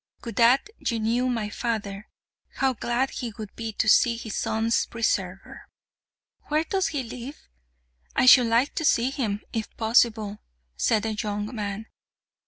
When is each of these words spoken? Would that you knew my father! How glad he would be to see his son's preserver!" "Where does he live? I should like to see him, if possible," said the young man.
Would 0.23 0.37
that 0.37 0.67
you 0.79 0.99
knew 0.99 1.29
my 1.29 1.51
father! 1.51 2.09
How 2.55 2.73
glad 2.73 3.11
he 3.11 3.33
would 3.37 3.55
be 3.55 3.71
to 3.73 3.87
see 3.87 4.17
his 4.17 4.35
son's 4.35 4.87
preserver!" 4.87 5.69
"Where 6.47 6.63
does 6.63 6.87
he 6.87 7.03
live? 7.03 7.37
I 8.15 8.25
should 8.25 8.47
like 8.47 8.73
to 8.73 8.83
see 8.83 9.11
him, 9.11 9.41
if 9.53 9.77
possible," 9.77 10.39
said 10.75 11.03
the 11.03 11.11
young 11.13 11.53
man. 11.55 11.85